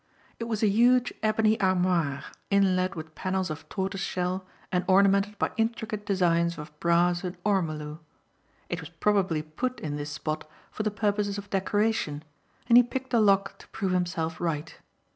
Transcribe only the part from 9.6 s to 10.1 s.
in this